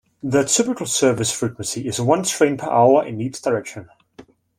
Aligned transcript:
The 0.23 0.41
typical 0.45 0.87
service 0.87 1.31
frequency 1.31 1.87
is 1.87 2.01
one 2.01 2.23
train 2.23 2.57
per 2.57 2.67
hour 2.67 3.05
in 3.05 3.21
each 3.21 3.39
direction. 3.39 3.87